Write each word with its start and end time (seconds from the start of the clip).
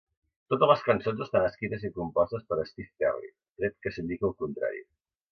Totes 0.51 0.69
les 0.69 0.79
cançons 0.85 1.19
estan 1.25 1.43
escrites 1.49 1.85
i 1.89 1.91
compostes 1.97 2.45
per 2.53 2.57
Steve 2.69 3.03
Perry, 3.03 3.29
tret 3.61 3.77
que 3.87 3.93
s'indiqui 3.99 4.27
el 4.31 4.35
contrari. 4.45 4.83